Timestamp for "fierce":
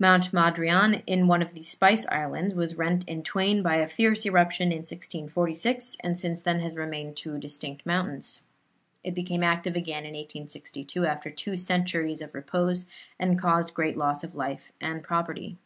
3.86-4.26